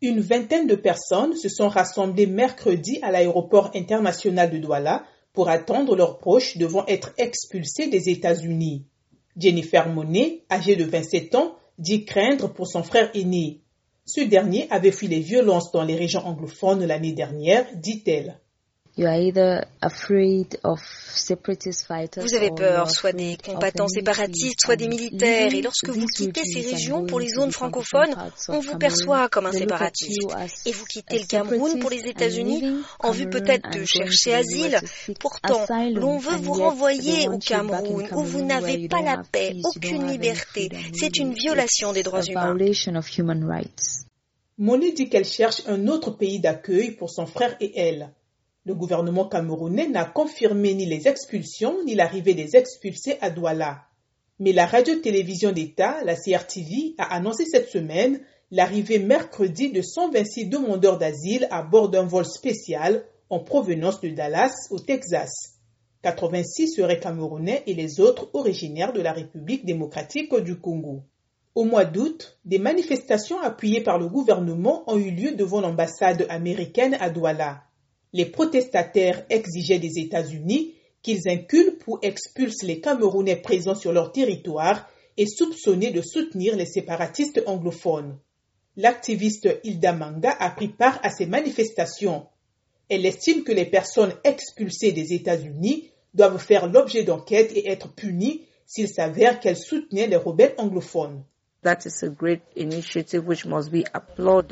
[0.00, 5.96] Une vingtaine de personnes se sont rassemblées mercredi à l'aéroport international de Douala pour attendre
[5.96, 8.86] leurs proches devant être expulsés des États-Unis.
[9.36, 13.62] Jennifer Monet, âgée de 27 ans, dit craindre pour son frère aîné.
[14.04, 18.40] Ce dernier avait fui les violences dans les régions anglophones l'année dernière, dit-elle.
[18.98, 19.04] Vous
[22.34, 25.54] avez peur soit des combattants séparatistes, soit des militaires.
[25.54, 28.16] Et lorsque vous quittez ces régions pour les zones francophones,
[28.48, 30.26] on vous perçoit comme un séparatiste.
[30.66, 34.80] Et vous quittez le Cameroun pour les États-Unis en vue peut-être de chercher asile.
[35.20, 40.70] Pourtant, l'on veut vous renvoyer au Cameroun où vous n'avez pas la paix, aucune liberté.
[40.92, 42.56] C'est une violation des droits humains.
[44.60, 48.10] Monet dit qu'elle cherche un autre pays d'accueil pour son frère et elle.
[48.68, 53.86] Le gouvernement camerounais n'a confirmé ni les expulsions ni l'arrivée des expulsés à Douala.
[54.40, 60.98] Mais la radio-télévision d'État, la CRTV, a annoncé cette semaine l'arrivée mercredi de 126 demandeurs
[60.98, 65.30] d'asile à bord d'un vol spécial en provenance de Dallas, au Texas.
[66.02, 71.04] 86 seraient camerounais et les autres originaires de la République démocratique du Congo.
[71.54, 76.98] Au mois d'août, des manifestations appuyées par le gouvernement ont eu lieu devant l'ambassade américaine
[77.00, 77.62] à Douala.
[78.12, 84.88] Les protestataires exigeaient des États-Unis qu'ils inculpent ou expulsent les Camerounais présents sur leur territoire
[85.16, 88.18] et soupçonnés de soutenir les séparatistes anglophones.
[88.76, 92.26] L'activiste Hilda Manga a pris part à ces manifestations.
[92.88, 98.42] Elle estime que les personnes expulsées des États-Unis doivent faire l'objet d'enquêtes et être punies
[98.66, 101.24] s'il s'avère qu'elles soutenaient les rebelles anglophones.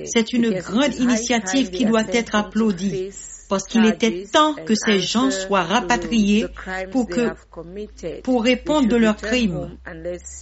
[0.05, 3.12] C'est une grande initiative qui doit être applaudie
[3.48, 6.47] parce qu'il était temps que ces gens soient rapatriés
[6.91, 7.33] pour, que,
[8.22, 9.78] pour répondre de leurs crimes.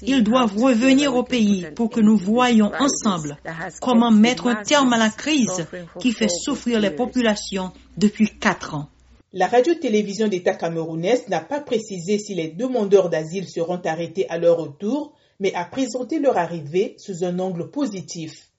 [0.03, 3.37] Ils doivent revenir au pays pour que nous voyions ensemble
[3.81, 5.67] comment mettre un terme à la crise
[6.01, 8.89] qui fait souffrir les populations depuis quatre ans.
[9.37, 14.59] La radio-télévision d'État camerounaise n'a pas précisé si les demandeurs d'asile seront arrêtés à leur
[14.59, 18.51] retour, mais a présenté leur arrivée sous un angle positif.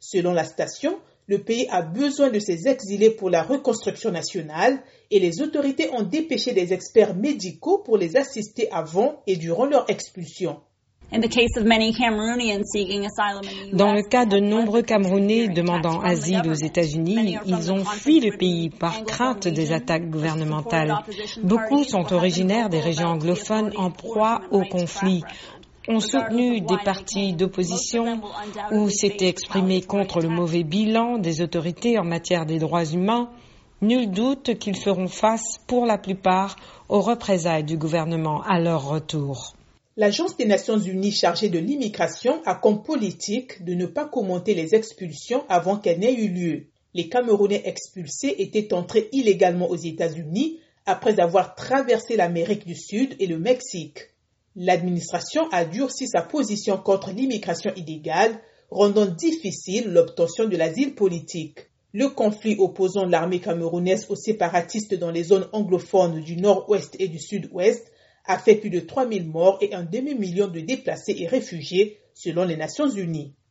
[0.00, 4.80] Selon la station, le pays a besoin de ses exilés pour la reconstruction nationale
[5.10, 9.88] et les autorités ont dépêché des experts médicaux pour les assister avant et durant leur
[9.90, 10.56] expulsion.
[11.10, 11.18] Dans
[13.94, 19.04] le cas de nombreux Camerounais demandant asile aux États-Unis, ils ont fui le pays par
[19.04, 20.98] crainte des attaques gouvernementales.
[21.42, 25.22] Beaucoup sont originaires des régions anglophones en proie au conflit
[25.88, 28.20] ont soutenu des partis d'opposition
[28.70, 33.30] ou s'étaient exprimés contre le mauvais bilan des autorités en matière des droits humains,
[33.80, 36.56] nul doute qu'ils feront face pour la plupart
[36.88, 39.54] aux représailles du gouvernement à leur retour.
[39.96, 44.74] L'Agence des Nations Unies chargée de l'immigration a comme politique de ne pas commenter les
[44.74, 46.66] expulsions avant qu'elles n'aient eu lieu.
[46.94, 53.26] Les Camerounais expulsés étaient entrés illégalement aux États-Unis après avoir traversé l'Amérique du Sud et
[53.26, 54.10] le Mexique.
[54.60, 61.70] L'administration a durci sa position contre l'immigration illégale, rendant difficile l'obtention de l'asile politique.
[61.92, 67.20] Le conflit opposant l'armée camerounaise aux séparatistes dans les zones anglophones du nord-ouest et du
[67.20, 67.92] sud-ouest
[68.24, 72.56] a fait plus de 3000 morts et un demi-million de déplacés et réfugiés selon les
[72.56, 73.36] Nations Unies.